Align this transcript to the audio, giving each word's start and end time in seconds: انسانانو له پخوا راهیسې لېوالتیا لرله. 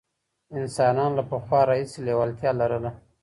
انسانانو 0.59 1.17
له 1.19 1.23
پخوا 1.29 1.61
راهیسې 1.69 1.99
لېوالتیا 2.07 2.51
لرله. 2.59 2.91